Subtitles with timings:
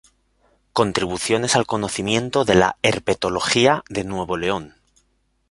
[0.73, 4.73] Contribuciones al Conocimiento de la Herpetología de Nuevo León.